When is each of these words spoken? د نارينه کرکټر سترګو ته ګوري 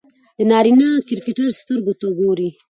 د 0.37 0.39
نارينه 0.51 0.87
کرکټر 1.07 1.47
سترګو 1.59 1.93
ته 1.99 2.07
ګوري 2.19 2.49